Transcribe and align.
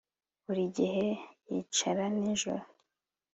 Buri 0.45 0.63
gihe 0.77 1.05
yicara 1.49 2.03
nijoro 2.19 2.63